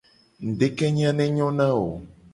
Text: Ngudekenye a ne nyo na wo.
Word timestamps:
Ngudekenye 0.47 1.05
a 1.09 1.11
ne 1.17 1.25
nyo 1.35 1.47
na 1.57 1.69
wo. 1.77 1.87